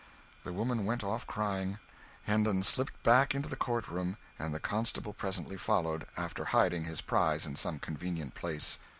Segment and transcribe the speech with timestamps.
[0.43, 1.77] The woman went off crying:
[2.23, 7.01] Hendon slipped back into the court room, and the constable presently followed, after hiding his
[7.01, 8.79] prize in some convenient place.